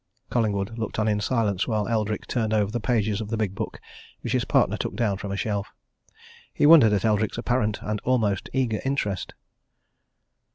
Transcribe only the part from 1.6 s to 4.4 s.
while Eldrick turned over the pages of the big book which